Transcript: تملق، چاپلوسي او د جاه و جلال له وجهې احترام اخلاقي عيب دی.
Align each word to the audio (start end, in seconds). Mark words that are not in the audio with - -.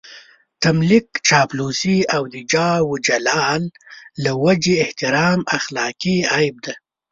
تملق، 0.63 1.07
چاپلوسي 1.27 1.97
او 2.15 2.23
د 2.33 2.35
جاه 2.51 2.79
و 2.89 2.93
جلال 3.07 3.61
له 4.23 4.31
وجهې 4.43 4.75
احترام 4.85 5.39
اخلاقي 5.57 6.17
عيب 6.33 6.55
دی. 6.65 6.73